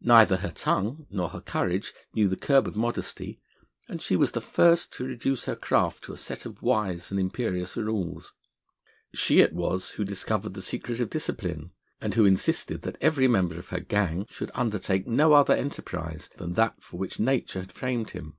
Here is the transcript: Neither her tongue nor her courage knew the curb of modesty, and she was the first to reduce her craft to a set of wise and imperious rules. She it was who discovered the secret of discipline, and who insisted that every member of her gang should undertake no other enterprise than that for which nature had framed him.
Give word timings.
Neither 0.00 0.38
her 0.38 0.50
tongue 0.50 1.06
nor 1.08 1.28
her 1.28 1.40
courage 1.40 1.92
knew 2.14 2.26
the 2.26 2.34
curb 2.36 2.66
of 2.66 2.74
modesty, 2.74 3.40
and 3.88 4.02
she 4.02 4.16
was 4.16 4.32
the 4.32 4.40
first 4.40 4.92
to 4.94 5.04
reduce 5.04 5.44
her 5.44 5.54
craft 5.54 6.02
to 6.02 6.12
a 6.12 6.16
set 6.16 6.44
of 6.44 6.60
wise 6.62 7.12
and 7.12 7.20
imperious 7.20 7.76
rules. 7.76 8.32
She 9.14 9.38
it 9.40 9.52
was 9.52 9.90
who 9.90 10.04
discovered 10.04 10.54
the 10.54 10.62
secret 10.62 10.98
of 10.98 11.10
discipline, 11.10 11.70
and 12.00 12.12
who 12.16 12.24
insisted 12.24 12.82
that 12.82 12.98
every 13.00 13.28
member 13.28 13.56
of 13.56 13.68
her 13.68 13.78
gang 13.78 14.26
should 14.28 14.50
undertake 14.52 15.06
no 15.06 15.32
other 15.32 15.54
enterprise 15.54 16.28
than 16.38 16.54
that 16.54 16.82
for 16.82 16.96
which 16.96 17.20
nature 17.20 17.60
had 17.60 17.70
framed 17.70 18.10
him. 18.10 18.38